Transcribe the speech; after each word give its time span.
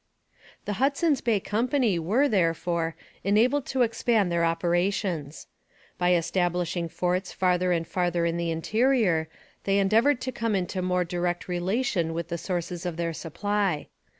The 0.65 0.73
Hudson's 0.81 1.21
Bay 1.21 1.39
Company 1.39 1.99
were, 1.99 2.27
therefore, 2.27 2.95
enabled 3.23 3.67
to 3.67 3.83
expand 3.83 4.31
their 4.31 4.43
operations. 4.43 5.45
By 5.99 6.15
establishing 6.15 6.89
forts 6.89 7.31
farther 7.31 7.71
and 7.71 7.87
farther 7.87 8.25
in 8.25 8.37
the 8.37 8.49
interior 8.49 9.27
they 9.65 9.77
endeavoured 9.77 10.19
to 10.21 10.31
come 10.31 10.55
into 10.55 10.81
more 10.81 11.05
direct 11.05 11.47
relation 11.47 12.15
with 12.15 12.29
the 12.29 12.39
sources 12.39 12.83
of 12.83 12.97
their 12.97 13.13
supply. 13.13 13.89